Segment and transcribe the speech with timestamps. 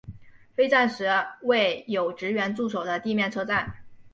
[0.55, 1.07] 废站时
[1.43, 3.83] 为有职员驻守的地面车站。